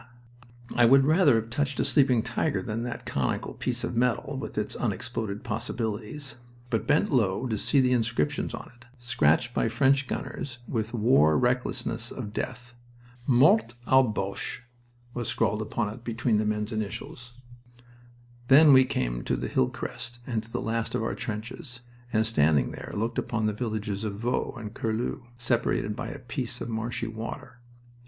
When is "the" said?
7.79-7.91, 16.39-16.47, 19.35-19.47, 20.51-20.61, 23.45-23.53